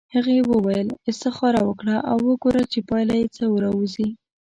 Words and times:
هغې 0.15 0.37
وویل 0.51 0.87
استخاره 1.11 1.61
وکړه 1.65 1.97
او 2.11 2.17
وګوره 2.29 2.63
چې 2.71 2.79
پایله 2.89 3.15
یې 3.21 3.27
څه 3.35 3.43
راوځي. 3.63 4.09